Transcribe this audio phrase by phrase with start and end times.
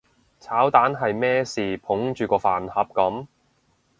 [0.39, 3.27] 炒蛋係咩事捧住個飯盒噉？